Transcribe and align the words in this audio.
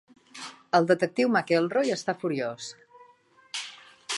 El 0.77 0.87
detectiu 0.91 1.29
McElroy 1.35 1.93
està 1.97 2.15
furiós. 2.23 2.73